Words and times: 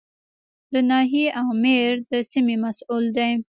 د 0.73 0.75
ناحیې 0.89 1.25
آمر 1.43 1.91
د 2.11 2.11
سیمې 2.31 2.55
مسوول 2.63 3.05
دی 3.17 3.31